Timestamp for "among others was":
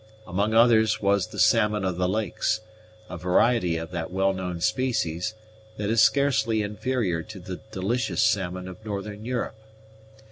0.25-1.27